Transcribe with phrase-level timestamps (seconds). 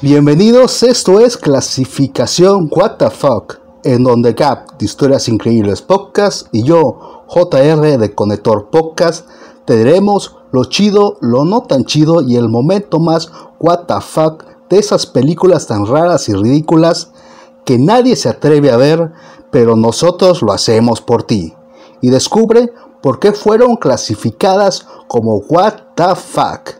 [0.00, 6.62] Bienvenidos, esto es Clasificación What the Fuck, en donde Gap de Historias Increíbles Podcast y
[6.62, 9.28] yo, JR de Conector Podcast,
[9.64, 14.44] te diremos lo chido, lo no tan chido y el momento más What the Fuck
[14.70, 17.10] de esas películas tan raras y ridículas
[17.64, 19.10] que nadie se atreve a ver,
[19.50, 21.54] pero nosotros lo hacemos por ti.
[22.00, 22.72] Y descubre
[23.02, 26.76] por qué fueron clasificadas como What the Fuck.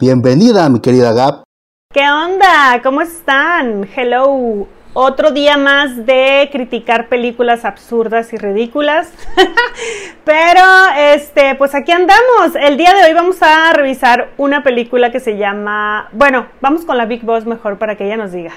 [0.00, 1.45] Bienvenida, mi querida Gap.
[1.96, 2.82] ¿Qué onda?
[2.82, 3.88] ¿Cómo están?
[3.96, 4.68] Hello.
[4.92, 9.08] Otro día más de criticar películas absurdas y ridículas.
[10.26, 10.60] Pero
[10.98, 12.54] este, pues aquí andamos.
[12.60, 16.98] El día de hoy vamos a revisar una película que se llama, bueno, vamos con
[16.98, 18.52] la Big Boss mejor para que ella nos diga.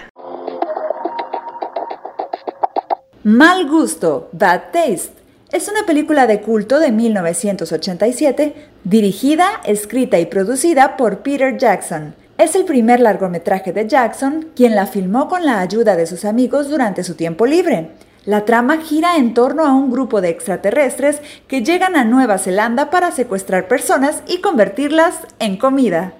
[3.23, 5.13] Mal gusto, Bad Taste.
[5.53, 8.53] Es una película de culto de 1987,
[8.84, 12.15] dirigida, escrita y producida por Peter Jackson.
[12.40, 16.70] Es el primer largometraje de Jackson, quien la filmó con la ayuda de sus amigos
[16.70, 17.91] durante su tiempo libre.
[18.23, 22.90] La trama gira en torno a un grupo de extraterrestres que llegan a Nueva Zelanda
[22.90, 26.13] para secuestrar personas y convertirlas en comida.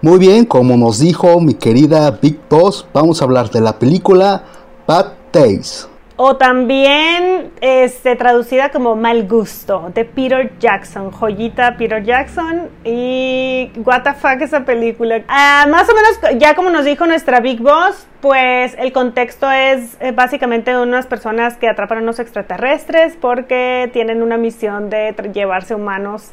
[0.00, 4.44] Muy bien, como nos dijo mi querida Big Boss, vamos a hablar de la película
[4.86, 5.93] Bad Taste.
[6.16, 12.70] O también este, traducida como Mal Gusto, de Peter Jackson, joyita Peter Jackson.
[12.84, 15.22] Y what the fuck esa película.
[15.26, 19.96] Ah, más o menos, ya como nos dijo nuestra Big Boss, pues el contexto es
[20.00, 25.74] eh, básicamente unas personas que atrapan a unos extraterrestres porque tienen una misión de llevarse
[25.74, 26.30] humanos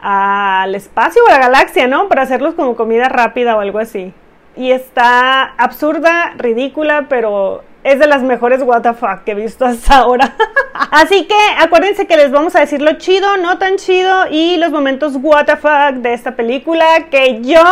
[0.00, 2.08] al espacio o a la galaxia, ¿no?
[2.08, 4.14] Para hacerlos como comida rápida o algo así.
[4.54, 10.36] Y está absurda, ridícula, pero es de las mejores WTF que he visto hasta ahora.
[10.90, 14.70] Así que acuérdense que les vamos a decir lo chido, no tan chido y los
[14.70, 17.62] momentos WTF de esta película que yo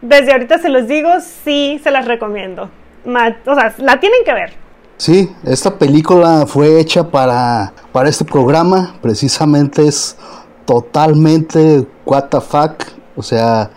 [0.00, 1.10] desde ahorita se los digo,
[1.44, 2.70] sí se las recomiendo.
[3.04, 4.52] O sea, la tienen que ver.
[4.96, 10.16] Sí, esta película fue hecha para, para este programa, precisamente es
[10.64, 12.54] totalmente WTF,
[13.16, 13.70] o sea,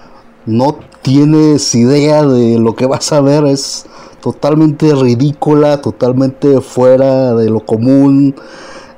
[0.45, 3.88] no tienes idea de lo que vas a ver, es
[4.25, 8.34] totalmente ridícula, totalmente fuera de lo común,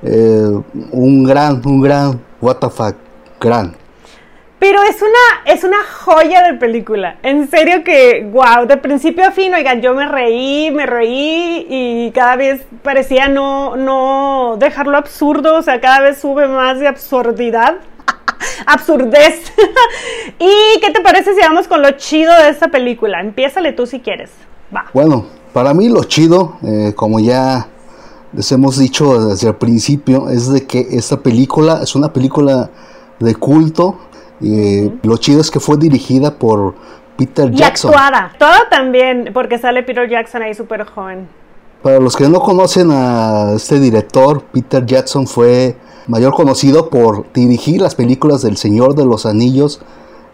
[0.02, 0.62] eh,
[0.94, 2.96] un gran, un gran, what the fuck,
[3.38, 3.76] gran.
[4.58, 7.18] Pero es una, es una joya de película.
[7.24, 12.12] En serio que, wow, de principio a fin, oigan, yo me reí, me reí y
[12.12, 17.76] cada vez parecía no, no dejarlo absurdo, o sea, cada vez sube más de absurdidad.
[18.66, 19.52] Absurdez.
[20.40, 23.20] ¿Y qué te parece si vamos con lo chido de esta película?
[23.20, 24.32] Empiézale tú si quieres.
[24.94, 27.68] Bueno, para mí lo chido, eh, como ya
[28.34, 32.70] les hemos dicho desde el principio, es de que esta película es una película
[33.20, 33.98] de culto.
[34.42, 36.76] y Lo chido es que fue dirigida por
[37.18, 37.92] Peter Jackson.
[37.92, 38.34] Y actuada.
[38.38, 41.28] Todo también, porque sale Peter Jackson ahí súper joven.
[41.82, 45.78] Para los que no conocen a este director, Peter Jackson fue
[46.08, 49.82] mayor conocido por dirigir las películas del Señor de los Anillos,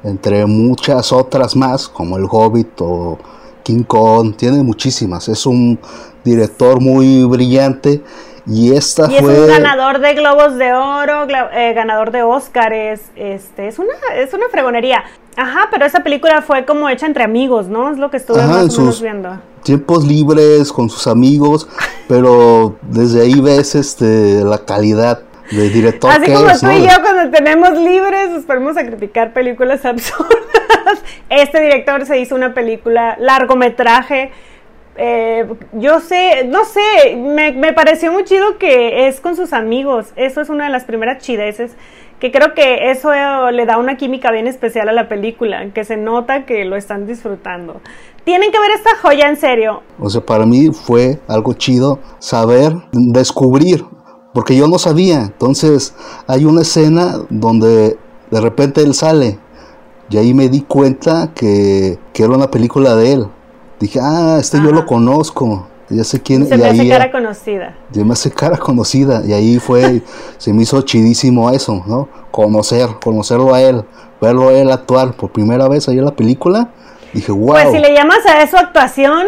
[0.04, 3.18] entre muchas otras más, como El Hobbit o
[3.63, 5.28] King Kong, tiene muchísimas.
[5.29, 5.79] Es un
[6.24, 8.01] director muy brillante.
[8.46, 9.34] Y esta y fue.
[9.34, 13.01] Es un ganador de Globos de Oro, eh, ganador de Oscars.
[13.16, 15.03] Este, es una, es una fregonería.
[15.35, 17.91] Ajá, pero esa película fue como hecha entre amigos, ¿no?
[17.91, 19.40] Es lo que estuve más o menos viendo.
[19.63, 21.68] Tiempos libres con sus amigos,
[22.07, 25.22] pero desde ahí ves este la calidad
[25.56, 26.12] de director.
[26.12, 31.03] Así como tú y yo cuando tenemos libres, nos ponemos a criticar películas absurdas.
[31.30, 34.31] Este director se hizo una película, largometraje.
[34.96, 40.13] Eh, yo sé, no sé, me, pareció muy chido que es con sus amigos.
[40.16, 41.75] Eso es una de las primeras chideces.
[42.19, 43.12] Que creo que eso
[43.52, 47.06] le da una química bien especial a la película, que se nota que lo están
[47.06, 47.81] disfrutando.
[48.24, 49.81] Tienen que ver esta joya en serio.
[50.00, 53.84] O sea, para mí fue algo chido saber, descubrir,
[54.34, 55.22] porque yo no sabía.
[55.22, 55.94] Entonces,
[56.28, 57.98] hay una escena donde
[58.31, 59.38] de repente él sale
[60.10, 63.28] y ahí me di cuenta que, era una película de él.
[63.80, 65.68] Dije, ah, este yo lo conozco.
[65.90, 66.48] Ya sé quién.
[66.48, 67.78] Se me hace cara conocida.
[67.92, 69.24] Ya me hace cara conocida.
[69.25, 70.02] Y ahí fue,
[70.38, 72.07] se me hizo chidísimo eso, ¿no?
[72.31, 73.84] Conocer, conocerlo a él,
[74.22, 76.69] verlo a él actuar por primera vez ahí en la película.
[77.13, 77.54] Dije, wow.
[77.54, 79.28] Pues si le llamas a eso actuación.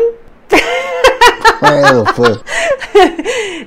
[2.15, 2.39] Pues.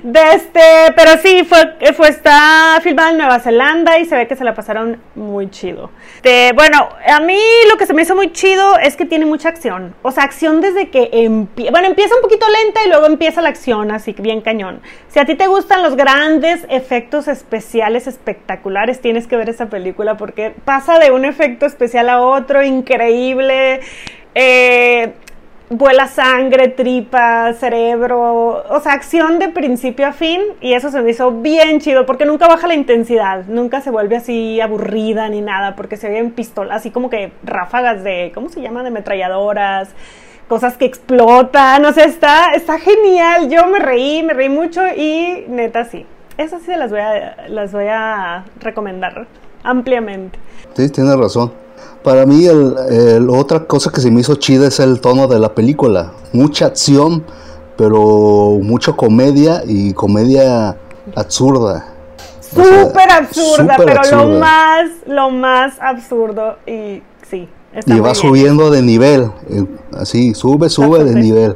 [0.01, 4.43] Este, pero sí, fue, fue, está filmada en Nueva Zelanda y se ve que se
[4.43, 5.91] la pasaron muy chido.
[6.55, 7.39] Bueno, a mí
[7.69, 9.95] lo que se me hizo muy chido es que tiene mucha acción.
[10.01, 11.71] O sea, acción desde que empieza.
[11.71, 14.81] Bueno, empieza un poquito lenta y luego empieza la acción, así que bien cañón.
[15.09, 20.17] Si a ti te gustan los grandes efectos especiales espectaculares, tienes que ver esa película
[20.17, 23.81] porque pasa de un efecto especial a otro increíble.
[24.35, 25.13] Eh,
[25.69, 31.11] vuela sangre, tripa, cerebro, o sea, acción de principio a fin y eso se me
[31.11, 35.75] hizo bien chido porque nunca baja la intensidad, nunca se vuelve así aburrida ni nada
[35.75, 38.81] porque se ven pistolas, así como que ráfagas de, ¿cómo se llama?
[38.81, 39.89] De ametralladoras,
[40.47, 45.45] cosas que explotan, o sea, está, está genial, yo me reí, me reí mucho y
[45.47, 46.03] neta sí,
[46.37, 49.27] esas sí las voy a, las voy a recomendar
[49.61, 50.39] ampliamente.
[50.73, 51.51] Sí, tienes razón.
[52.03, 55.53] Para mí, el, otra cosa que se me hizo chida es el tono de la
[55.53, 56.13] película.
[56.31, 57.23] Mucha acción,
[57.77, 60.77] pero mucha comedia y comedia
[61.15, 61.93] absurda.
[62.41, 67.47] Súper absurda, pero lo más, lo más absurdo y sí.
[67.85, 69.65] y va subiendo de nivel, eh,
[69.95, 71.55] así, sube, sube de nivel.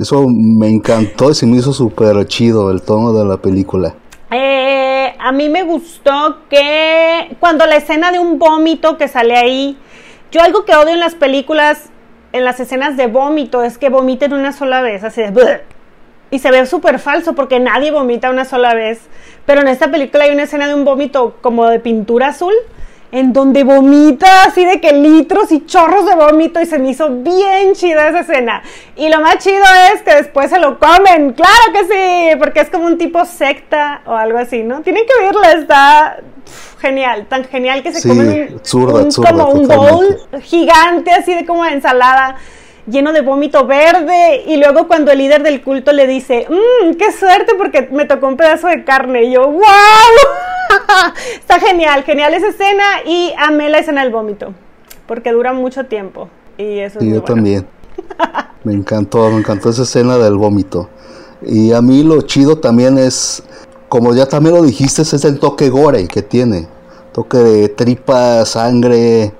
[0.00, 3.94] Eso me encantó y se me hizo súper chido el tono de la película.
[4.30, 4.93] Eh,
[5.24, 9.78] a mí me gustó que cuando la escena de un vómito que sale ahí,
[10.30, 11.88] yo algo que odio en las películas,
[12.32, 15.62] en las escenas de vómito, es que vomiten una sola vez, así de...
[16.30, 19.00] Y se ve súper falso porque nadie vomita una sola vez.
[19.46, 22.52] Pero en esta película hay una escena de un vómito como de pintura azul
[23.14, 27.08] en donde vomita así de que litros y chorros de vómito y se me hizo
[27.08, 28.60] bien chida esa escena.
[28.96, 29.62] Y lo más chido
[29.94, 34.02] es que después se lo comen, claro que sí, porque es como un tipo secta
[34.04, 34.82] o algo así, ¿no?
[34.82, 36.16] Tienen que verla, está
[36.80, 42.34] genial, tan genial que se comen un, como un bowl gigante así de como ensalada
[42.88, 44.42] lleno de vómito verde.
[44.44, 48.26] Y luego cuando el líder del culto le dice, mmm, qué suerte porque me tocó
[48.26, 49.62] un pedazo de carne y yo, wow,
[51.38, 54.52] está genial, genial esa escena y amé la escena del vómito
[55.06, 57.66] porque dura mucho tiempo y eso yo también.
[58.64, 60.88] me encantó, me encantó esa escena del vómito.
[61.42, 63.42] Y a mí lo chido también es,
[63.88, 66.68] como ya también lo dijiste, es el toque gore que tiene.
[67.12, 69.32] Toque de tripa, sangre.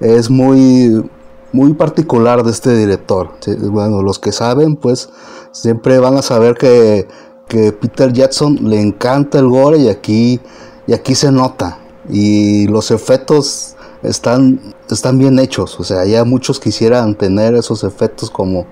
[0.00, 1.08] Es muy,
[1.52, 3.30] muy particular de este director.
[3.70, 5.08] Bueno, los que saben, pues
[5.52, 7.06] siempre van a saber que,
[7.48, 10.40] que, Peter Jackson le encanta el gore y aquí,
[10.86, 11.78] y aquí se nota.
[12.08, 14.60] Y los efectos están,
[14.90, 15.78] están bien hechos.
[15.80, 18.66] O sea, ya muchos quisieran tener esos efectos como,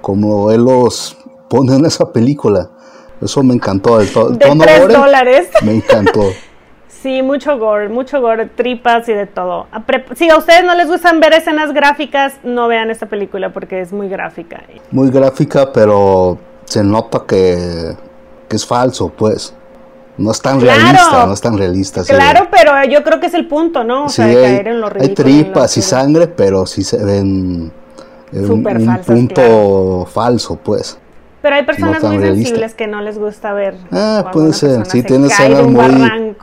[0.00, 1.16] como él los
[1.48, 2.70] pone en esa película.
[3.20, 4.00] Eso me encantó.
[4.00, 5.48] El, to, de dólares.
[5.62, 6.22] Me encantó.
[7.02, 9.66] Sí, mucho gore, mucho gore, tripas y de todo.
[10.16, 13.90] Si a ustedes no les gustan ver escenas gráficas, no vean esta película porque es
[13.90, 14.62] muy gráfica.
[14.90, 16.36] Muy gráfica, pero
[16.66, 17.96] se nota que,
[18.50, 19.54] es falso, pues.
[20.20, 22.04] No es tan realista, no es tan realista.
[22.04, 24.04] Claro, pero yo creo que es el punto, ¿no?
[24.04, 25.28] O sea, de caer en lo ridículo.
[25.28, 27.72] Hay tripas y sangre, pero sí se ven
[28.30, 28.62] en un,
[29.06, 30.98] punto falso, pues.
[31.40, 33.76] Pero hay personas muy sensibles que no les gusta ver.
[33.90, 34.84] Ah, puede ser.
[34.84, 36.36] Sí, tiene escenas muy.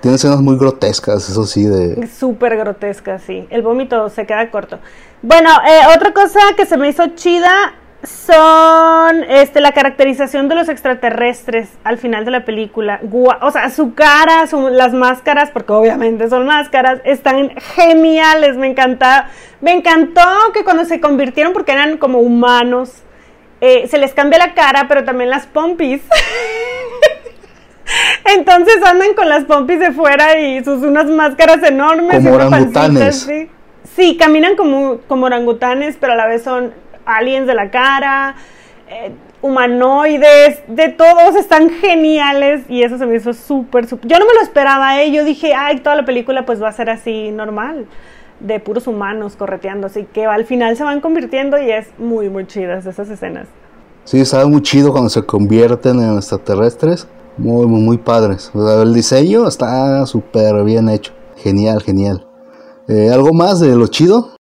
[0.00, 2.06] Tiene escenas muy grotescas, eso sí, de.
[2.06, 3.48] Súper grotescas, sí.
[3.50, 4.78] El vómito se queda corto.
[5.22, 7.74] Bueno, eh, otra cosa que se me hizo chida
[8.06, 13.00] son este, la caracterización de los extraterrestres al final de la película.
[13.40, 18.56] o sea, su cara, las máscaras, porque obviamente son máscaras, están geniales.
[18.56, 19.28] Me encanta.
[19.60, 20.20] Me encantó
[20.52, 23.04] que cuando se convirtieron, porque eran como humanos
[23.66, 26.02] eh, se les cambia la cara, pero también las pompis.
[28.36, 32.16] Entonces andan con las pompis de fuera y sus unas máscaras enormes.
[32.16, 33.26] Como orangutanes.
[33.96, 34.16] ¿sí?
[34.18, 36.74] caminan como, como orangutanes, pero a la vez son
[37.06, 38.36] aliens de la cara,
[38.88, 44.10] eh, humanoides, de todos, están geniales y eso se me hizo súper, súper...
[44.10, 45.12] Yo no me lo esperaba, ¿eh?
[45.12, 47.86] Yo dije, ay, toda la película pues va a ser así normal
[48.40, 52.46] de puros humanos correteando, así que al final se van convirtiendo y es muy, muy
[52.46, 53.48] chidas esas escenas.
[54.04, 57.08] Sí, sabe muy chido cuando se convierten en extraterrestres,
[57.38, 58.50] muy, muy, muy padres.
[58.54, 62.26] el diseño está súper bien hecho, genial, genial.
[62.88, 64.36] Eh, ¿Algo más de lo chido?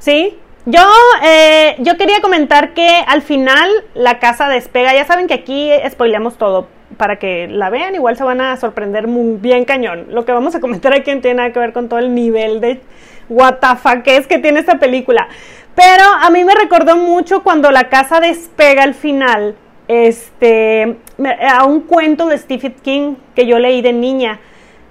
[0.00, 0.80] Sí, yo,
[1.22, 4.94] eh, yo quería comentar que al final la casa despega.
[4.94, 7.94] Ya saben que aquí spoileamos todo para que la vean.
[7.94, 10.06] Igual se van a sorprender muy bien cañón.
[10.10, 12.60] Lo que vamos a comentar aquí no tiene nada que ver con todo el nivel
[12.60, 12.80] de
[13.28, 13.56] what
[14.04, 15.28] que es que tiene esta película.
[15.74, 19.56] Pero a mí me recordó mucho cuando la casa despega al final,
[19.88, 20.96] este,
[21.48, 24.40] a un cuento de Stephen King que yo leí de niña.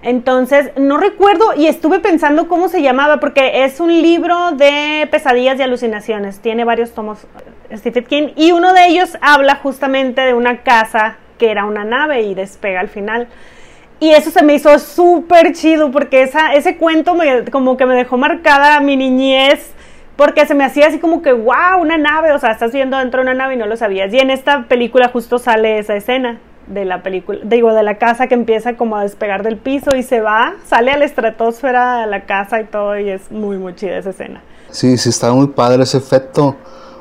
[0.03, 5.57] Entonces, no recuerdo y estuve pensando cómo se llamaba, porque es un libro de pesadillas
[5.57, 6.39] y alucinaciones.
[6.39, 7.25] Tiene varios tomos
[7.73, 12.21] Stephen King, y uno de ellos habla justamente de una casa que era una nave
[12.23, 13.27] y despega al final.
[14.01, 17.95] Y eso se me hizo súper chido porque esa, ese cuento me, como que me
[17.95, 19.73] dejó marcada mi niñez
[20.17, 23.21] porque se me hacía así como que, wow, una nave, o sea, estás viendo dentro
[23.21, 24.13] de una nave y no lo sabías.
[24.13, 28.27] Y en esta película justo sale esa escena de la película, digo, de la casa
[28.27, 32.07] que empieza como a despegar del piso y se va, sale a la estratosfera, a
[32.07, 34.41] la casa y todo, y es muy, muy chida esa escena.
[34.69, 36.55] Sí, sí, está muy padre ese efecto.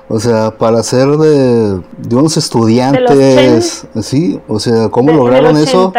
[0.08, 5.92] O sea, para ser de, de unos estudiantes, sí, o sea, ¿cómo lograron eso?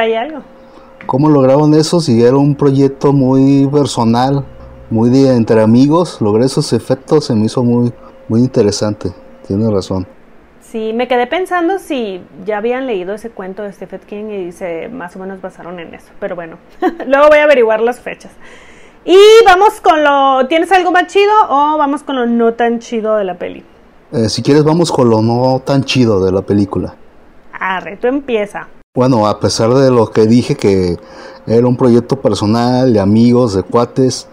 [1.07, 4.45] ¿Cómo lograron eso si era un proyecto muy personal,
[4.89, 6.21] muy de entre amigos?
[6.21, 7.91] Logré esos efectos, se me hizo muy,
[8.27, 9.11] muy interesante.
[9.47, 10.05] Tienes razón.
[10.73, 14.89] Sí, me quedé pensando si ya habían leído ese cuento de Stephen King y se
[14.89, 16.07] más o menos basaron en eso.
[16.19, 16.57] Pero bueno,
[17.05, 18.31] luego voy a averiguar las fechas.
[19.05, 19.15] Y
[19.45, 20.47] vamos con lo.
[20.47, 23.63] ¿Tienes algo más chido o vamos con lo no tan chido de la peli?
[24.13, 26.95] Eh, si quieres, vamos con lo no tan chido de la película.
[27.51, 28.67] Arre, tú empieza.
[28.95, 30.97] Bueno, a pesar de lo que dije que
[31.45, 34.27] era un proyecto personal, de amigos, de cuates,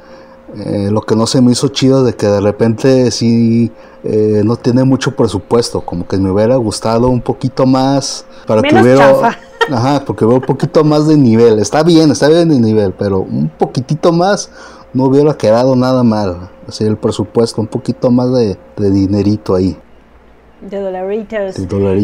[0.57, 3.71] eh, lo que no se me hizo chido de que de repente sí
[4.05, 8.75] eh, no tiene mucho presupuesto, como que me hubiera gustado un poquito más para que
[8.75, 9.39] hubiera...
[9.71, 11.61] Ajá, porque veo un poquito más de nivel.
[11.61, 14.51] Está bien, está bien de nivel, pero un poquitito más
[14.93, 16.51] no hubiera quedado nada mal.
[16.67, 19.79] Así el presupuesto, un poquito más de dinerito ahí.
[20.61, 21.57] De dolaritos.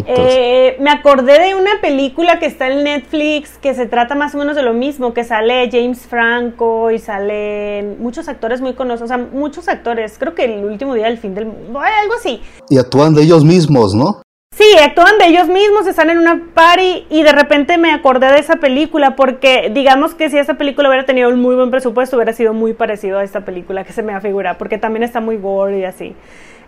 [0.07, 4.39] Eh, me acordé de una película que está en Netflix que se trata más o
[4.39, 9.15] menos de lo mismo, que sale James Franco y salen muchos actores muy conocidos, o
[9.15, 12.41] sea, muchos actores, creo que el último día del fin del mundo, algo así.
[12.71, 14.23] Y actúan de ellos mismos, ¿no?
[14.57, 18.39] Sí, actúan de ellos mismos, están en una party y de repente me acordé de
[18.39, 22.33] esa película porque digamos que si esa película hubiera tenido un muy buen presupuesto hubiera
[22.33, 25.81] sido muy parecido a esta película que se me afigura porque también está muy gore
[25.81, 26.17] y así.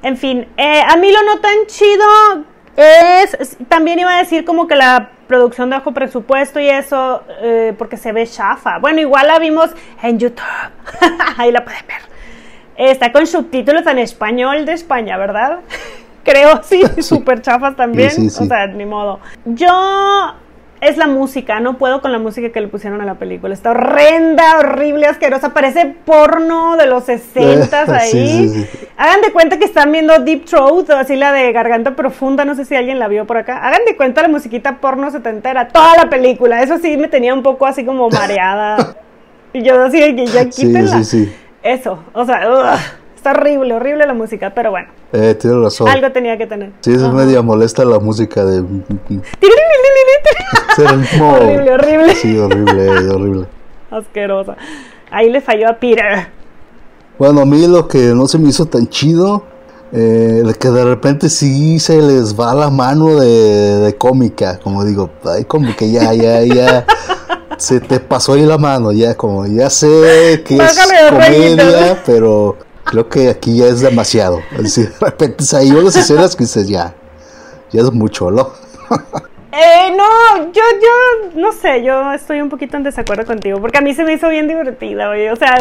[0.03, 2.05] En fin, eh, a mí lo no tan chido
[2.77, 7.75] es, también iba a decir como que la producción de bajo presupuesto y eso, eh,
[7.77, 8.79] porque se ve chafa.
[8.79, 9.71] Bueno, igual la vimos
[10.03, 10.45] en YouTube,
[11.37, 12.09] ahí la pueden ver.
[12.77, 15.59] Está con subtítulos en español de España, ¿verdad?
[16.25, 18.11] Creo, sí, súper chafas también.
[18.27, 19.19] O sea, ni modo.
[19.45, 20.35] Yo
[20.81, 23.53] es la música, no puedo con la música que le pusieron a la película.
[23.53, 28.69] Está horrenda, horrible, asquerosa, parece porno de los 60 ahí.
[28.99, 32.57] Hagan de cuenta que están viendo Deep Throat, o así la de Garganta Profunda, no
[32.57, 33.59] sé si alguien la vio por acá.
[33.59, 36.63] Hagan de cuenta la musiquita porno setentera, toda la película.
[36.63, 38.97] Eso sí me tenía un poco así como mareada.
[39.53, 41.01] y yo así, ya quítenla.
[41.63, 42.41] Eso, o sea,
[43.15, 44.89] Está horrible, horrible la música, pero bueno.
[45.13, 45.89] Eh, tienes razón.
[45.89, 46.71] Algo tenía que tener.
[46.81, 48.61] Sí, es media molesta la música de...
[51.21, 52.15] horrible, horrible.
[52.15, 53.47] Sí, horrible, horrible.
[53.91, 54.57] Asquerosa.
[55.11, 56.29] Ahí le falló a Peter.
[57.19, 59.43] Bueno, a mí lo que no se me hizo tan chido,
[59.91, 65.11] eh, que de repente sí se les va la mano de, de cómica, como digo,
[65.25, 66.87] ay, como que ya, ya, ya,
[67.59, 70.79] se te pasó ahí la mano, ya, como, ya sé que es
[71.11, 74.41] comedia, pero creo que aquí ya es demasiado.
[74.57, 76.95] de repente hay unas escenas que dices, ya,
[77.73, 78.51] ya es mucho, ¿no?
[79.51, 83.81] Eh, no, yo, yo, no sé, yo estoy un poquito en desacuerdo contigo, porque a
[83.81, 85.57] mí se me hizo bien divertida, oye, o sea,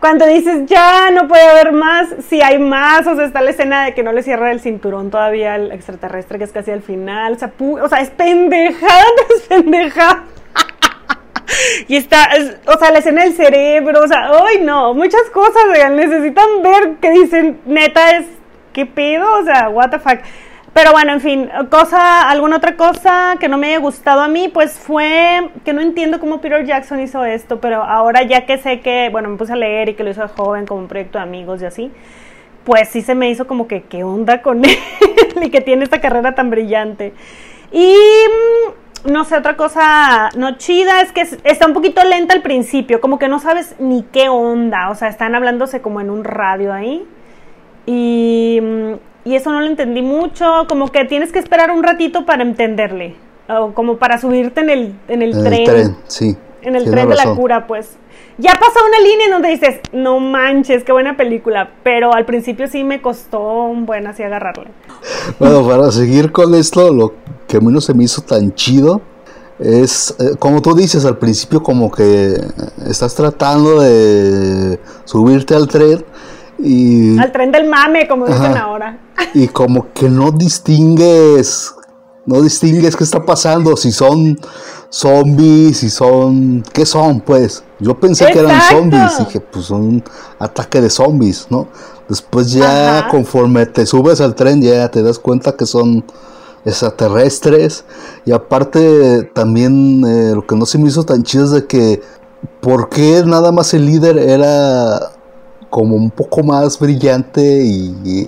[0.00, 3.84] cuando dices ya no puede haber más, si hay más, o sea, está la escena
[3.84, 7.34] de que no le cierra el cinturón todavía al extraterrestre, que es casi al final,
[7.34, 9.04] o sea, o sea es pendejada,
[9.36, 10.24] es pendejada.
[11.88, 12.30] y está,
[12.66, 17.10] o sea, la escena del cerebro, o sea, ay no, muchas cosas, necesitan ver que
[17.10, 18.24] dicen, neta, es,
[18.72, 19.30] ¿qué pedo?
[19.40, 20.20] O sea, what the fuck.
[20.76, 24.48] Pero bueno, en fin, cosa, alguna otra cosa que no me haya gustado a mí,
[24.48, 28.80] pues fue que no entiendo cómo Peter Jackson hizo esto, pero ahora ya que sé
[28.80, 31.16] que, bueno, me puse a leer y que lo hizo de joven como un proyecto
[31.16, 31.90] de amigos y así,
[32.64, 34.76] pues sí se me hizo como que qué onda con él
[35.40, 37.14] y que tiene esta carrera tan brillante.
[37.72, 37.94] Y
[39.06, 43.00] mm, no sé, otra cosa no chida es que está un poquito lenta al principio,
[43.00, 46.74] como que no sabes ni qué onda, o sea, están hablándose como en un radio
[46.74, 47.02] ahí.
[47.86, 48.94] Y mm,
[49.26, 53.16] y eso no lo entendí mucho, como que tienes que esperar un ratito para entenderle,
[53.48, 57.34] o como para subirte en el, en el, tren, sí, en el tren de la
[57.34, 57.96] cura, pues.
[58.38, 62.68] Ya pasó una línea en donde dices, no manches, qué buena película, pero al principio
[62.68, 64.68] sí me costó un buen así agarrarle.
[65.40, 67.14] Bueno, para seguir con esto, lo
[67.48, 69.00] que a mí no se me hizo tan chido
[69.58, 72.34] es, eh, como tú dices al principio, como que
[72.88, 76.04] estás tratando de subirte al tren
[76.58, 78.98] y, Al tren del mame, como dicen ahora.
[79.34, 81.74] Y como que no distingues,
[82.24, 84.38] no distingues qué está pasando, si son
[84.88, 87.64] zombies, si son, ¿qué son pues?
[87.78, 90.02] Yo pensé que eran zombies, dije, pues un
[90.38, 91.68] ataque de zombies, ¿no?
[92.08, 96.04] Después ya conforme te subes al tren ya te das cuenta que son
[96.64, 97.84] extraterrestres
[98.24, 102.02] y aparte también eh, lo que no se me hizo tan chido es de que
[102.60, 105.15] ¿por qué nada más el líder era
[105.76, 108.26] como un poco más brillante y,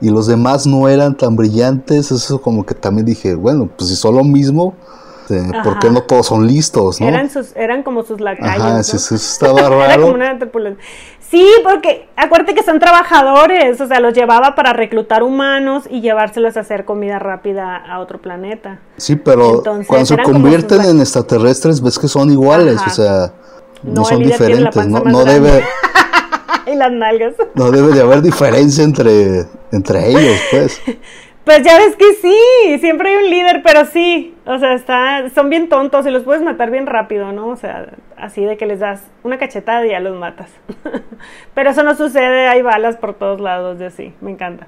[0.00, 2.10] y, los demás no eran tan brillantes?
[2.10, 4.72] Eso como que también dije, bueno, pues si son lo mismo,
[5.28, 6.98] este, ¿por qué no todos son listos?
[6.98, 7.06] ¿no?
[7.06, 8.64] Eran, sus, eran como sus lacayos.
[8.64, 10.16] Ajá, sí, eso estaba raro.
[11.20, 16.56] Sí, porque acuérdate que son trabajadores, o sea, los llevaba para reclutar humanos y llevárselos
[16.56, 18.78] a hacer comida rápida a otro planeta.
[18.96, 23.32] Sí, pero cuando se convierten en extraterrestres ves que son iguales, o sea,
[23.82, 25.62] no, son diferentes, no, no debe...
[26.66, 27.34] y las nalgas.
[27.54, 30.82] No debe de haber diferencia entre, entre ellos, pues.
[31.46, 35.48] Pues ya ves que sí, siempre hay un líder, pero sí, o sea, está, son
[35.48, 37.46] bien tontos y los puedes matar bien rápido, ¿no?
[37.46, 40.50] O sea, así de que les das una cachetada y ya los matas.
[41.54, 44.66] pero eso no sucede, hay balas por todos lados y así, me encanta.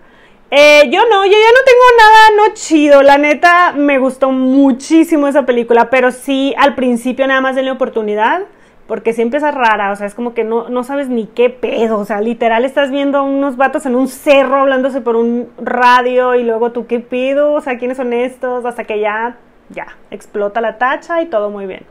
[0.52, 5.26] Eh, yo no, yo ya no tengo nada no chido, la neta me gustó muchísimo
[5.26, 8.42] esa película, pero sí al principio nada más de la oportunidad
[8.88, 11.98] porque siempre es rara, o sea, es como que no, no sabes ni qué pedo,
[11.98, 16.34] o sea, literal estás viendo a unos vatos en un cerro hablándose por un radio
[16.34, 19.36] y luego tú qué pido, o sea, quiénes son estos, hasta que ya,
[19.68, 21.82] ya, explota la tacha y todo muy bien.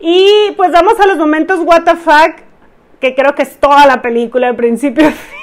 [0.00, 2.40] Y pues vamos a los momentos what the fuck,
[3.00, 5.38] que creo que es toda la película de principio a fin.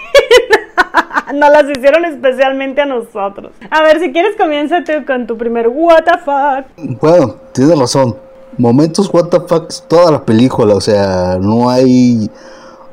[1.35, 3.53] Nos las hicieron especialmente a nosotros.
[3.69, 6.65] A ver, si quieres, comiénzate con tu primer what the fuck.
[6.99, 12.29] Bueno, tienes razón momentos what the fuck toda la película, o sea, no hay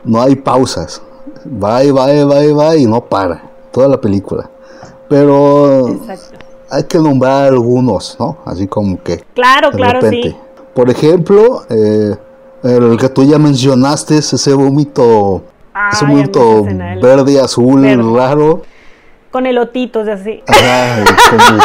[0.05, 1.03] no hay pausas.
[1.47, 4.51] Va y va y va y va y no para toda la película.
[5.09, 6.01] Pero
[6.71, 8.39] hay que nombrar algunos, ¿no?
[8.45, 10.37] Así como que Claro, claro, sí.
[10.75, 12.15] Por ejemplo, eh,
[12.63, 15.43] el que tú ya mencionaste, ese vómito,
[15.93, 16.65] ese vómito
[17.03, 18.63] verde, azul, raro.
[19.31, 20.43] Con elotitos así.
[20.47, 21.61] Ajá, como,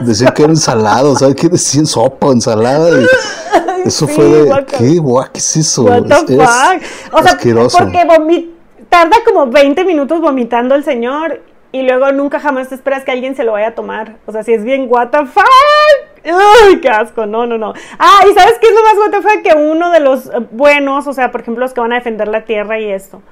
[0.00, 1.86] Decían que era ensalado, ¿sabes qué decían?
[1.86, 3.00] Sopa, ensalada.
[3.00, 4.66] Y eso fue de.
[4.66, 4.98] ¿Qué?
[4.98, 5.84] Guau, ¿qué es eso?
[5.84, 7.12] What the fuck?
[7.12, 7.38] O sea,
[7.70, 8.48] porque
[8.88, 11.40] tarda como 20 minutos vomitando el señor
[11.72, 14.16] y luego nunca jamás te esperas que alguien se lo vaya a tomar.
[14.26, 16.13] O sea, si es bien what the fuck.
[16.24, 17.74] Uy, qué asco, no, no, no.
[17.98, 19.42] Ah, y ¿sabes qué es lo más what the fuck?
[19.42, 22.44] Que uno de los buenos, o sea, por ejemplo, los que van a defender la
[22.44, 23.22] tierra y esto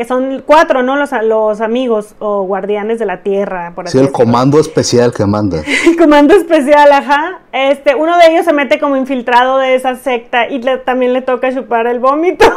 [0.00, 0.96] que son cuatro, ¿no?
[0.96, 5.26] Los, los amigos o guardianes de la tierra, por así Sí, el comando especial que
[5.26, 5.62] manda.
[5.86, 7.40] el comando especial, ajá.
[7.52, 11.54] Este, uno de ellos se mete como infiltrado de esa secta y también le toca
[11.54, 12.46] chupar el vómito.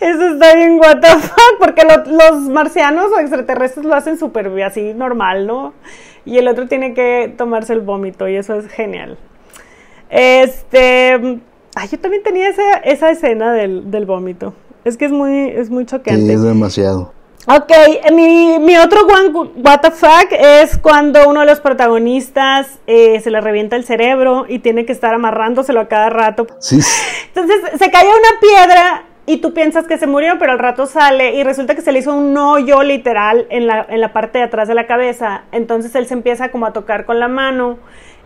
[0.00, 4.94] Eso está bien what the fuck, porque los marcianos o extraterrestres lo hacen súper así
[4.94, 5.74] normal, ¿no?
[6.28, 9.16] Y el otro tiene que tomarse el vómito y eso es genial.
[10.10, 11.40] Este,
[11.74, 14.52] Ay, yo también tenía esa, esa escena del, del, vómito.
[14.84, 16.26] Es que es muy, es muy choqueante.
[16.26, 17.12] Sí, es demasiado.
[17.46, 17.72] Ok,
[18.12, 23.30] mi, mi otro one, what the fuck es cuando uno de los protagonistas eh, se
[23.30, 26.46] le revienta el cerebro y tiene que estar amarrándoselo a cada rato.
[26.58, 26.80] Sí.
[27.28, 31.34] Entonces se cae una piedra y tú piensas que se murió, pero al rato sale
[31.34, 34.44] y resulta que se le hizo un hoyo literal en la, en la parte de
[34.44, 35.42] atrás de la cabeza.
[35.52, 37.78] Entonces él se empieza como a tocar con la mano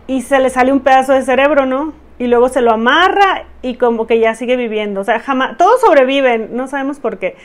[0.07, 1.93] y se le sale un pedazo de cerebro, ¿no?
[2.19, 5.01] y luego se lo amarra y como que ya sigue viviendo.
[5.01, 7.35] O sea, jamás, todos sobreviven, no sabemos por qué.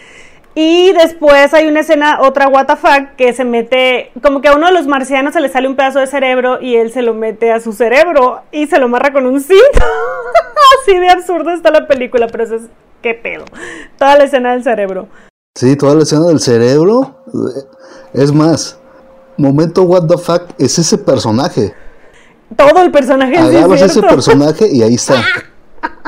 [0.55, 4.73] Y después hay una escena, otra WTF, que se mete, como que a uno de
[4.73, 7.61] los marcianos se le sale un pedazo de cerebro y él se lo mete a
[7.61, 9.63] su cerebro y se lo amarra con un cinto.
[10.83, 12.63] Así de absurdo está la película, pero eso es,
[13.03, 13.45] qué pedo.
[13.97, 15.09] Toda la escena del cerebro.
[15.55, 17.25] Sí, toda la escena del cerebro.
[18.13, 18.79] Es más,
[19.37, 21.75] momento what the fuck es ese personaje
[22.57, 23.37] todo el personaje.
[23.37, 25.15] Agarras ese personaje y ahí está.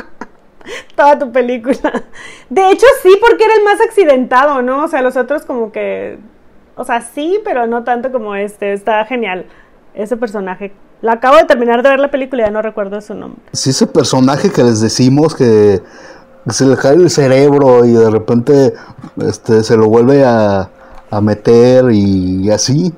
[0.96, 2.05] Toda tu película.
[2.48, 4.85] De hecho, sí, porque era el más accidentado, ¿no?
[4.85, 6.18] O sea, los otros como que...
[6.76, 8.72] O sea, sí, pero no tanto como este.
[8.72, 9.46] Está genial.
[9.94, 10.72] Ese personaje.
[11.03, 13.40] Lo acabo de terminar de ver la película y ya no recuerdo su nombre.
[13.53, 15.81] Sí, ese personaje que les decimos que
[16.48, 18.74] se le cae el cerebro y de repente
[19.26, 20.70] este, se lo vuelve a,
[21.11, 22.92] a meter y así.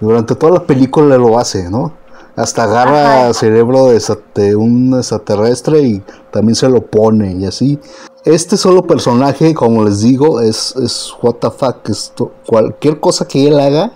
[0.00, 1.92] Durante toda la película lo hace, ¿no?
[2.38, 7.80] Hasta agarra cerebro de, un extraterrestre y también se lo pone y así.
[8.24, 11.88] Este solo personaje, como les digo, es, es what the fuck.
[11.88, 13.90] Esto, cualquier cosa que él haga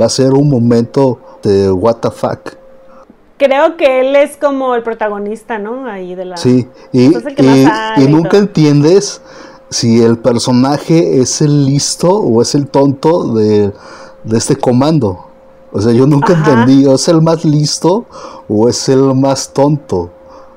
[0.00, 2.59] va a ser un momento de what the fuck.
[3.40, 5.86] Creo que él es como el protagonista, ¿no?
[5.86, 6.36] Ahí de la...
[6.36, 9.22] Sí, y, y nunca entiendes
[9.70, 13.72] si el personaje es el listo o es el tonto de,
[14.24, 15.24] de este comando.
[15.72, 18.04] O sea, yo nunca entendí, ¿es el más listo
[18.46, 20.10] o es el más tonto?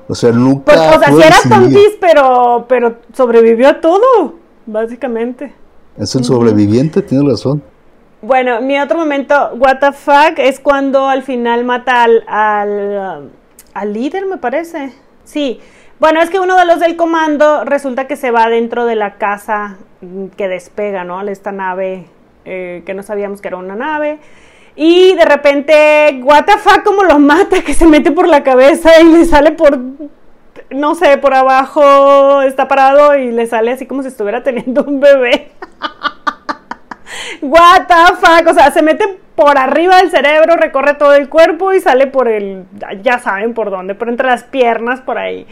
[0.06, 0.64] O sea, nunca.
[0.64, 4.34] Pues, o sea, sí era tontis, pero, pero sobrevivió a todo,
[4.66, 5.54] básicamente.
[5.96, 7.62] Es el sobreviviente, tienes razón.
[8.26, 9.84] Bueno, mi otro momento, what
[10.38, 13.30] es cuando al final mata al, al, um,
[13.74, 14.94] al líder, me parece.
[15.24, 15.60] Sí.
[16.00, 19.16] Bueno, es que uno de los del comando resulta que se va dentro de la
[19.16, 21.20] casa mm, que despega, ¿no?
[21.20, 22.06] Esta nave
[22.46, 24.20] eh, que no sabíamos que era una nave.
[24.74, 26.46] Y de repente, what
[26.82, 29.78] como lo mata, que se mete por la cabeza y le sale por,
[30.70, 34.98] no sé, por abajo, está parado y le sale así como si estuviera teniendo un
[34.98, 35.52] bebé.
[37.42, 41.72] What the fuck, o sea, se mete por arriba del cerebro, recorre todo el cuerpo
[41.72, 42.64] y sale por el,
[43.02, 45.46] ya saben por dónde, por entre las piernas, por ahí.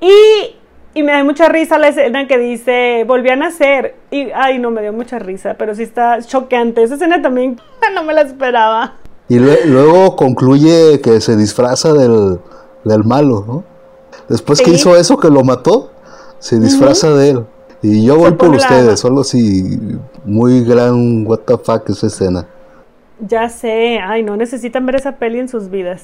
[0.00, 0.56] Y,
[0.94, 3.94] y me da mucha risa la escena que dice, volví a nacer.
[4.10, 6.82] Y, ay, no, me dio mucha risa, pero sí está choqueante.
[6.82, 7.60] Esa escena también
[7.94, 8.94] no me la esperaba.
[9.28, 12.40] Y lue- luego concluye que se disfraza del,
[12.84, 13.64] del malo, ¿no?
[14.28, 15.92] Después que hizo eso, que lo mató,
[16.38, 17.44] se disfraza de él.
[17.82, 19.78] Y yo voy por la ustedes, solo si
[20.24, 22.46] muy gran what the fuck esa escena.
[23.20, 26.02] Ya sé, ay, no necesitan ver esa peli en sus vidas.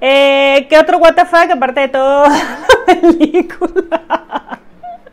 [0.00, 4.60] Eh, ¿Qué otro what the fuck aparte de todo la película?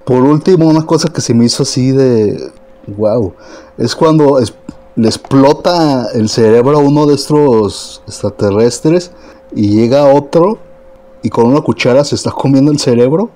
[0.05, 2.51] Por último, una cosa que se me hizo así de
[2.88, 3.33] wow,
[3.77, 4.53] es cuando es-
[4.95, 9.11] le explota el cerebro a uno de estos extraterrestres
[9.53, 10.59] y llega otro
[11.21, 13.29] y con una cuchara se está comiendo el cerebro.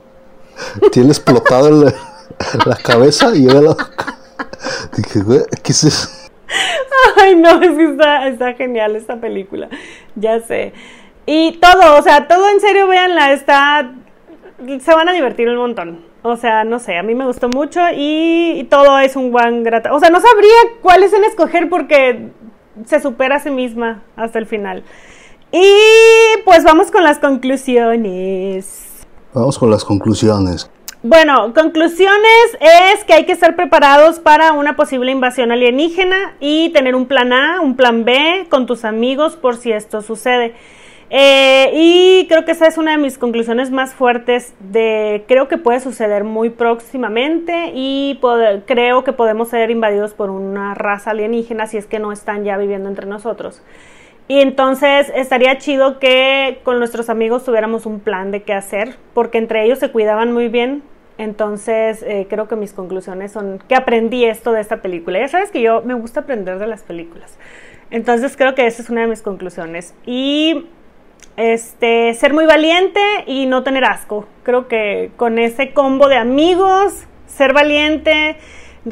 [0.91, 1.93] Tiene explotado el-
[2.65, 3.75] la cabeza y llega la...
[4.95, 6.09] Dije, güey, ¿qué es eso?
[7.17, 9.69] Ay, no, es que está, está genial esta película.
[10.15, 10.73] Ya sé.
[11.25, 13.91] Y todo, o sea, todo en serio, véanla, está.
[14.79, 16.05] Se van a divertir un montón.
[16.21, 19.63] O sea, no sé, a mí me gustó mucho y, y todo es un buen
[19.63, 19.93] grata.
[19.93, 22.29] O sea, no sabría cuál es en escoger porque
[22.85, 24.83] se supera a sí misma hasta el final.
[25.51, 25.73] Y
[26.45, 29.05] pues vamos con las conclusiones.
[29.33, 30.69] Vamos con las conclusiones.
[31.01, 36.93] Bueno, conclusiones es que hay que estar preparados para una posible invasión alienígena y tener
[36.93, 40.55] un plan A, un plan B con tus amigos por si esto sucede.
[41.09, 45.57] Eh, y creo que esa es una de mis conclusiones más fuertes de creo que
[45.57, 48.19] puede suceder muy próximamente y
[48.65, 52.57] creo que podemos ser invadidos por una raza alienígena si es que no están ya
[52.57, 53.63] viviendo entre nosotros.
[54.29, 59.39] Y entonces estaría chido que con nuestros amigos tuviéramos un plan de qué hacer, porque
[59.39, 60.83] entre ellos se cuidaban muy bien.
[61.19, 65.19] Entonces eh, creo que mis conclusiones son que aprendí esto de esta película.
[65.19, 67.37] Ya sabes que yo me gusta aprender de las películas.
[67.91, 69.93] Entonces creo que esa es una de mis conclusiones.
[70.05, 70.65] Y
[71.35, 74.27] este, ser muy valiente y no tener asco.
[74.43, 78.37] Creo que con ese combo de amigos, ser valiente,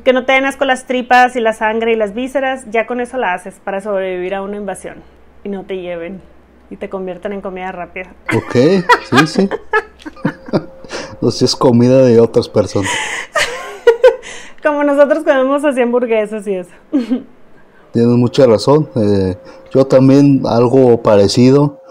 [0.03, 2.99] que no te den asco las tripas y la sangre y las vísceras, ya con
[2.99, 4.97] eso la haces para sobrevivir a una invasión
[5.45, 6.21] y no te lleven
[6.69, 8.11] y te conviertan en comida rápida.
[8.35, 9.49] Ok, sí, sí.
[11.21, 12.91] no sé, es comida de otras personas.
[14.63, 16.71] Como nosotros comemos así hamburguesas y eso.
[17.93, 18.89] Tienes mucha razón.
[18.95, 19.35] eh,
[19.73, 21.81] yo también algo parecido.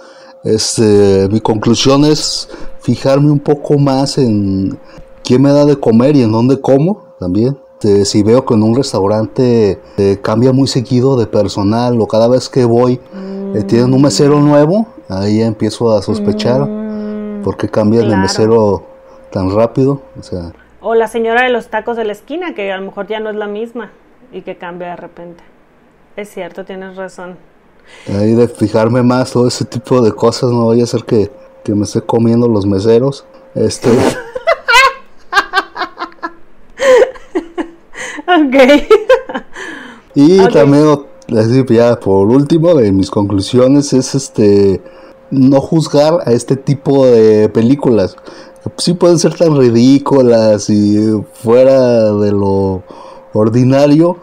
[0.44, 2.48] Este, mi conclusión es
[2.80, 4.78] fijarme un poco más en
[5.24, 7.56] quién me da de comer y en dónde como también.
[7.86, 12.26] Este, si veo que en un restaurante eh, cambia muy seguido de personal o cada
[12.26, 12.98] vez que voy
[13.54, 16.66] eh, tienen un mesero nuevo, ahí empiezo a sospechar
[17.46, 18.22] porque cambian de claro.
[18.22, 18.82] mesero
[19.30, 20.02] tan rápido.
[20.18, 23.06] O sea, O la señora de los tacos de la esquina, que a lo mejor
[23.06, 23.92] ya no es la misma
[24.32, 25.44] y que cambia de repente.
[26.16, 27.36] Es cierto, tienes razón.
[28.08, 31.30] ahí de fijarme más todo ese tipo de cosas, no vaya a ser que,
[31.62, 33.24] que me esté comiendo los meseros.
[33.54, 33.90] Este,
[38.26, 38.56] Ok.
[40.16, 40.98] y también
[41.68, 44.82] ya por último de mis conclusiones es este
[45.30, 48.16] no juzgar a este tipo de películas.
[48.78, 52.82] Sí pueden ser tan ridículas y fuera de lo
[53.32, 54.16] ordinario,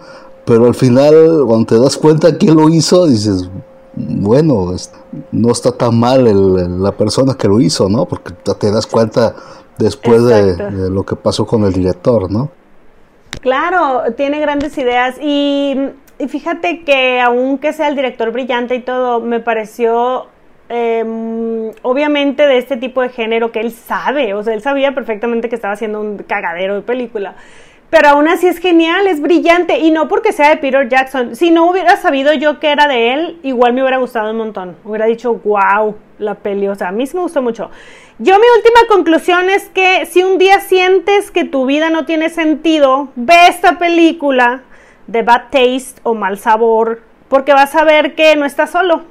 [0.45, 3.49] pero al final cuando te das cuenta quién lo hizo, dices,
[3.95, 4.73] bueno,
[5.31, 8.05] no está tan mal el- la persona que lo hizo, ¿no?
[8.05, 9.35] Porque te- das cuenta
[9.77, 12.49] después de lo que pasó con el director, ¿no?
[13.41, 15.75] Claro, tiene grandes ideas y,
[16.19, 20.25] y fíjate que aunque sea el director brillante y todo, me pareció
[20.73, 25.49] em, obviamente de este tipo de género que él sabe, o sea, él sabía perfectamente
[25.49, 27.35] que estaba haciendo un cagadero de película.
[27.93, 29.77] Pero aún así es genial, es brillante.
[29.77, 31.35] Y no porque sea de Peter Jackson.
[31.35, 34.75] Si no hubiera sabido yo que era de él, igual me hubiera gustado un montón.
[34.83, 36.67] Hubiera dicho, wow, la peli.
[36.69, 37.69] O sea, a mí sí me gustó mucho.
[38.17, 42.29] Yo mi última conclusión es que si un día sientes que tu vida no tiene
[42.29, 44.63] sentido, ve esta película
[45.05, 49.03] de Bad Taste o Mal Sabor, porque vas a ver que no estás solo.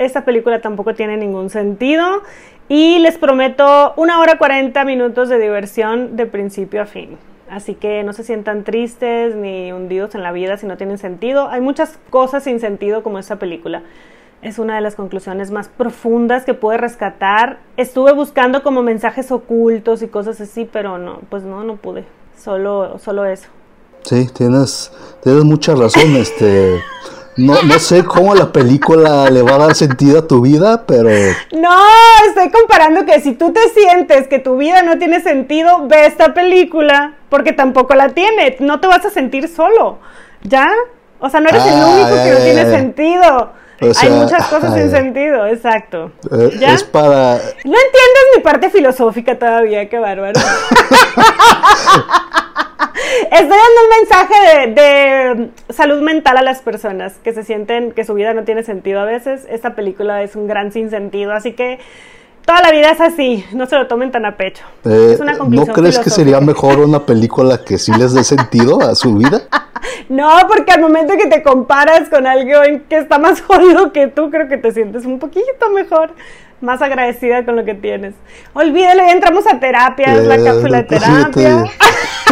[0.00, 2.22] Esta película tampoco tiene ningún sentido
[2.68, 7.18] Y les prometo una hora 40 minutos de diversión de principio a fin.
[7.50, 11.48] Así que no se sientan tristes ni hundidos en la vida si no tienen sentido.
[11.48, 13.82] Hay muchas cosas sin sentido como esta película.
[14.40, 17.58] Es una de las conclusiones más profundas que pude rescatar.
[17.76, 22.04] Estuve buscando como mensajes ocultos y cosas así, pero no, pues no, no pude.
[22.38, 23.48] Solo, solo eso.
[24.04, 26.80] Sí, tienes, tienes mucha razón, este.
[27.40, 31.08] No, no sé cómo la película le va a dar sentido a tu vida, pero...
[31.52, 31.76] No,
[32.28, 36.34] estoy comparando que si tú te sientes que tu vida no tiene sentido, ve esta
[36.34, 38.56] película, porque tampoco la tiene.
[38.60, 39.98] No te vas a sentir solo,
[40.42, 40.68] ¿ya?
[41.18, 42.70] O sea, no eres el Ah, único que no tiene ya.
[42.70, 43.52] sentido.
[43.82, 46.12] O Hay muchas cosas ah, sin sentido, exacto.
[46.30, 46.74] eh, ¿Ya?
[46.74, 47.36] es para...
[47.38, 50.38] No entiendes mi parte filosófica todavía, qué bárbaro.
[53.30, 54.34] Estoy dando un mensaje
[54.68, 58.62] de, de salud mental a las personas que se sienten que su vida no tiene
[58.62, 59.46] sentido a veces.
[59.50, 61.78] Esta película es un gran sinsentido, así que
[62.44, 64.64] toda la vida es así, no se lo tomen tan a pecho.
[64.84, 68.80] eh, es una ¿No crees que sería mejor una película que sí les dé sentido
[68.80, 69.42] a su vida?
[70.10, 74.28] No, porque al momento que te comparas con alguien que está más jodido que tú,
[74.30, 76.10] creo que te sientes un poquito mejor,
[76.60, 78.14] más agradecida con lo que tienes.
[78.52, 81.64] Olvídelo, ya entramos a terapia, es la Eh, cápsula de pues sí, terapia.
[81.64, 81.70] te-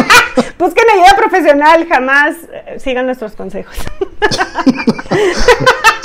[0.57, 3.75] Busquen ayuda profesional, jamás eh, sigan nuestros consejos.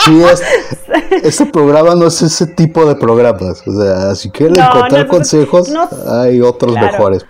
[0.04, 0.42] Sí, es,
[1.22, 3.66] este programa no es ese tipo de programas.
[3.66, 5.72] O sea, si quieren No, encontrar nosotros- consejos,
[6.08, 6.92] hay otros Claro.
[6.92, 7.24] mejores.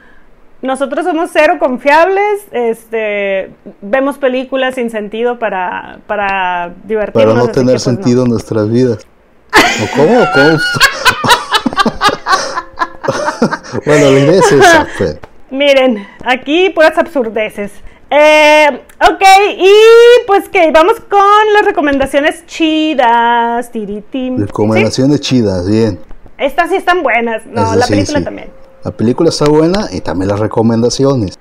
[0.61, 7.35] Nosotros somos cero confiables, este, vemos películas sin sentido para, para divertirnos.
[7.35, 7.93] Para no que, tener pues, no.
[7.93, 8.99] sentido en nuestras vidas.
[9.53, 10.23] ¿O cómo?
[10.23, 10.59] ¿O cómo?
[13.87, 14.87] bueno, la idea es esa.
[14.99, 15.17] pues.
[15.55, 17.71] Miren, aquí puras absurdeces.
[18.11, 19.23] Eh, ok,
[19.57, 21.21] y pues que vamos con
[21.53, 23.71] las recomendaciones chidas.
[23.71, 24.39] tiritim.
[24.39, 26.01] Recomendaciones chidas, bien.
[26.03, 26.15] ¿Sí?
[26.39, 27.47] Estas sí están buenas.
[27.47, 28.25] No, la sí, película sí.
[28.25, 28.49] también.
[28.83, 31.39] La película está buena y también las recomendaciones.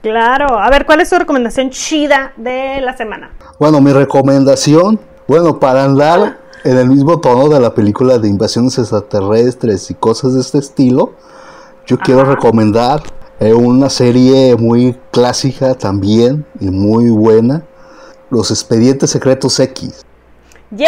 [0.00, 0.60] Claro.
[0.60, 3.32] A ver, ¿cuál es tu recomendación chida de la semana?
[3.58, 8.78] Bueno, mi recomendación, bueno, para andar en el mismo tono de la película de invasiones
[8.78, 11.14] extraterrestres y cosas de este estilo,
[11.84, 13.02] yo quiero recomendar
[13.38, 17.62] eh, una serie muy clásica también y muy buena,
[18.30, 20.06] Los Expedientes Secretos X.
[20.70, 20.86] ¡Yeah!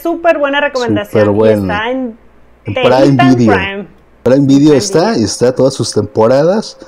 [0.00, 1.24] Súper buena recomendación.
[1.24, 1.74] Súper buena.
[1.74, 2.16] está en,
[2.64, 3.54] En Prime Video.
[3.54, 3.88] Prime.
[4.22, 5.20] Prime Video Prime está Video.
[5.20, 6.78] y está todas sus temporadas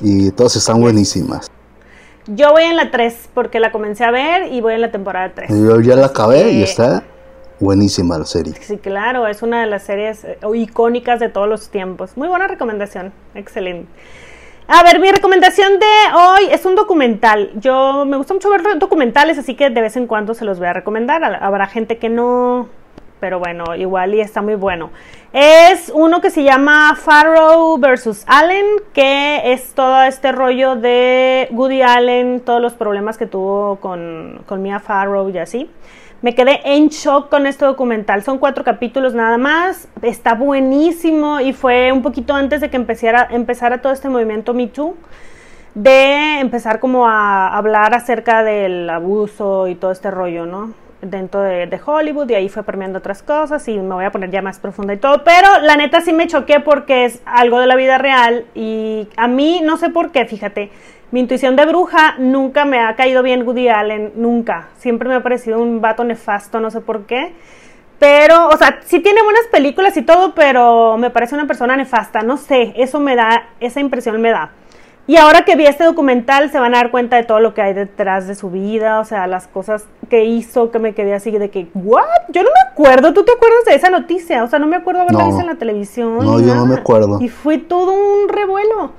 [0.00, 1.50] y todas están buenísimas.
[2.26, 5.32] Yo voy en la 3 porque la comencé a ver y voy en la temporada
[5.34, 5.50] 3.
[5.50, 7.02] Yo ya la acabé y está
[7.60, 8.54] buenísima la serie.
[8.60, 12.16] Sí, claro, es una de las series eh, icónicas de todos los tiempos.
[12.16, 13.88] Muy buena recomendación, excelente.
[14.66, 17.50] A ver, mi recomendación de hoy es un documental.
[17.56, 20.68] Yo me gusta mucho ver documentales, así que de vez en cuando se los voy
[20.68, 21.22] a recomendar.
[21.24, 22.68] Ha- Habrá gente que no,
[23.18, 24.90] pero bueno, igual y está muy bueno.
[25.32, 31.82] Es uno que se llama Farrow versus Allen, que es todo este rollo de Woody
[31.82, 35.68] Allen, todos los problemas que tuvo con, con Mia Farrow y así.
[36.22, 38.22] Me quedé en shock con este documental.
[38.22, 39.88] Son cuatro capítulos nada más.
[40.02, 44.66] Está buenísimo y fue un poquito antes de que empezara, empezara todo este movimiento Me
[44.66, 44.94] Too.
[45.74, 50.74] De empezar como a hablar acerca del abuso y todo este rollo, ¿no?
[51.02, 54.42] Dentro de, Hollywood y ahí fue permeando otras cosas y me voy a poner ya
[54.42, 55.24] más profunda y todo.
[55.24, 59.26] Pero la neta sí me choqué porque es algo de la vida real y a
[59.26, 60.70] mí no sé por qué, fíjate.
[61.10, 64.68] Mi intuición de bruja nunca me ha caído bien Woody Allen, nunca.
[64.78, 67.32] Siempre me ha parecido un vato nefasto, no sé por qué.
[67.98, 72.22] Pero, o sea, sí tiene buenas películas y todo, pero me parece una persona nefasta.
[72.22, 74.52] No sé, eso me da, esa impresión me da.
[75.10, 77.60] Y ahora que vi este documental se van a dar cuenta de todo lo que
[77.60, 81.32] hay detrás de su vida, o sea, las cosas que hizo, que me quedé así
[81.32, 82.04] de que, ¿what?
[82.28, 84.44] Yo no me acuerdo, ¿tú te acuerdas de esa noticia?
[84.44, 85.26] O sea, no me acuerdo haberla No.
[85.26, 86.16] visto en la televisión.
[86.18, 87.18] No, yo no me acuerdo.
[87.20, 88.92] Y fue todo un revuelo.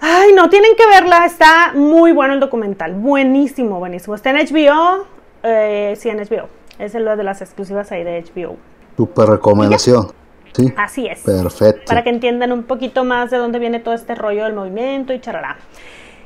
[0.00, 4.16] Ay, no, tienen que verla, está muy bueno el documental, buenísimo, buenísimo.
[4.16, 5.06] Está en HBO,
[5.44, 6.48] eh, sí, en HBO,
[6.80, 8.56] es lo de las exclusivas ahí de HBO.
[8.96, 10.08] Super recomendación.
[10.54, 11.20] Sí, Así es.
[11.20, 11.82] perfecto.
[11.86, 15.20] Para que entiendan un poquito más de dónde viene todo este rollo del movimiento y
[15.20, 15.56] charará.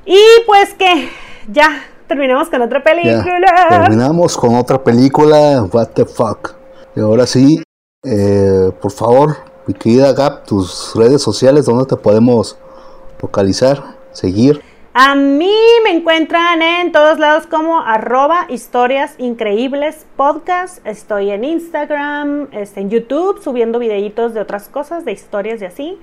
[0.04, 1.08] Y pues que
[1.50, 3.66] ya terminemos con otra Ya, película.
[3.68, 6.54] terminamos con otra película, What the Fuck.
[6.96, 7.62] Y ahora sí,
[8.04, 12.58] eh, por favor, mi querida Gap, tus redes sociales, ¿dónde te podemos
[13.20, 13.82] localizar,
[14.12, 14.60] seguir?
[14.94, 20.86] A mí me encuentran en todos lados como arroba historias increíbles podcast.
[20.86, 25.98] Estoy en Instagram, este, en YouTube subiendo videitos de otras cosas, de historias y así.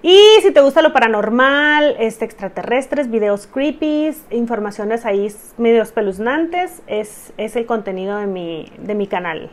[0.00, 7.34] Y si te gusta lo paranormal, este, extraterrestres, videos creepy, informaciones ahí medio espeluznantes, es,
[7.36, 9.50] es el contenido de mi, de mi canal.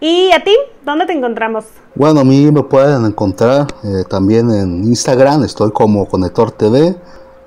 [0.00, 0.56] ¿Y a ti?
[0.84, 1.66] ¿Dónde te encontramos?
[1.94, 6.96] Bueno, a mí me pueden encontrar eh, también en Instagram, estoy como Conector TV,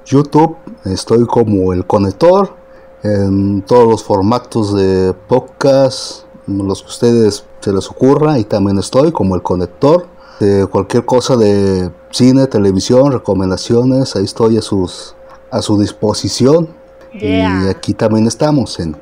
[0.07, 2.55] YouTube, estoy como El Conector,
[3.03, 9.11] en todos los formatos de podcast, los que ustedes se les ocurra, y también estoy
[9.11, 10.07] como El Conector.
[10.39, 15.15] De cualquier cosa de cine, televisión, recomendaciones, ahí estoy a sus
[15.51, 16.69] a su disposición.
[17.13, 18.95] Y aquí también estamos en,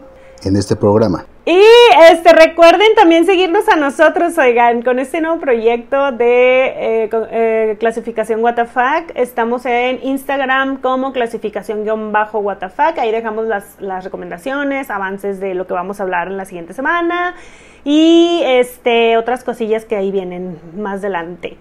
[0.43, 1.25] en este programa.
[1.47, 1.61] Y
[2.09, 8.41] este recuerden también seguirnos a nosotros, oigan, con este nuevo proyecto de eh, eh, clasificación
[8.41, 8.75] WTF.
[9.13, 12.79] Estamos en Instagram como clasificación-WTF.
[12.97, 16.73] Ahí dejamos las, las, recomendaciones, avances de lo que vamos a hablar en la siguiente
[16.73, 17.35] semana
[17.83, 21.57] y este otras cosillas que ahí vienen más adelante.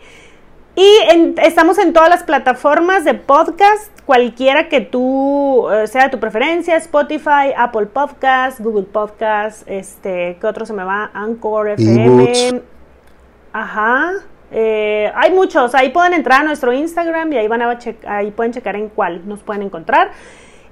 [0.76, 0.98] Y
[1.42, 7.52] estamos en todas las plataformas de podcast, cualquiera que tú eh, sea tu preferencia, Spotify,
[7.56, 11.12] Apple Podcast, Google Podcast, este, ¿qué otro se me va?
[11.14, 12.60] Anchor, FM.
[13.52, 14.14] Ajá.
[14.50, 18.52] Eh, hay muchos, ahí pueden entrar a nuestro Instagram y ahí van a ahí pueden
[18.52, 20.10] checar en cuál nos pueden encontrar.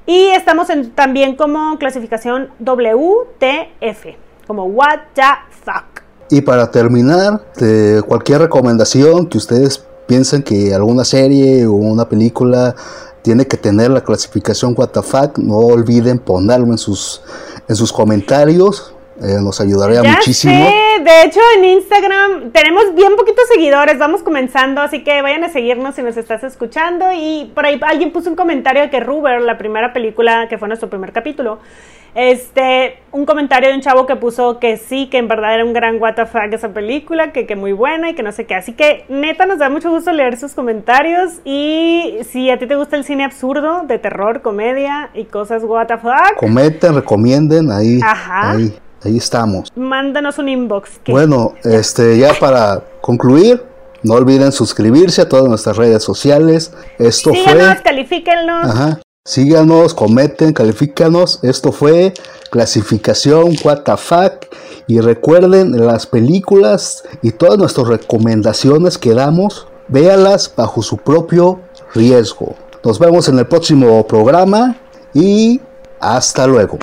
[0.05, 4.17] Y estamos en, también como clasificación WTF,
[4.49, 5.23] como What the
[5.65, 6.03] Fuck.
[6.29, 12.75] Y para terminar, de cualquier recomendación que ustedes piensan que alguna serie o una película
[13.23, 17.23] tiene que tener la clasificación WTF, no olviden ponerlo en sus,
[17.69, 18.93] en sus comentarios.
[19.23, 20.53] Eh, nos ayudaría muchísimo.
[20.53, 25.95] De hecho, en Instagram tenemos bien poquitos seguidores, vamos comenzando, así que vayan a seguirnos
[25.95, 27.07] si nos estás escuchando.
[27.15, 30.67] Y por ahí alguien puso un comentario de que Ruber, la primera película que fue
[30.67, 31.59] nuestro primer capítulo,
[32.15, 35.73] este, un comentario de un chavo que puso que sí, que en verdad era un
[35.73, 38.55] gran WTF esa película, que, que muy buena y que no sé qué.
[38.55, 42.77] Así que neta nos da mucho gusto leer sus comentarios y si a ti te
[42.77, 46.05] gusta el cine absurdo, de terror, comedia y cosas WTF.
[46.37, 49.71] Comenten, recomienden, ahí, ahí, ahí estamos.
[49.75, 51.01] Mándanos un inbox.
[51.07, 53.62] Bueno, este, ya para concluir,
[54.03, 56.73] no olviden suscribirse a todas nuestras redes sociales.
[56.99, 57.83] Esto Síganos, fue.
[57.83, 58.65] califíquennos.
[58.67, 59.01] Ajá.
[59.25, 61.38] Síganos, comenten, califícanos.
[61.45, 62.12] Esto fue
[62.51, 64.12] clasificación WTF.
[64.88, 71.61] Y recuerden las películas y todas nuestras recomendaciones que damos, véalas bajo su propio
[71.95, 72.57] riesgo.
[72.85, 74.77] Nos vemos en el próximo programa
[75.15, 75.61] y
[76.01, 76.79] hasta luego.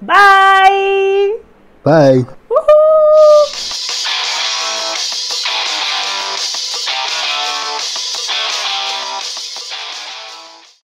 [0.00, 1.51] Bye.
[1.84, 2.24] Bye.
[2.48, 3.81] Woohoo!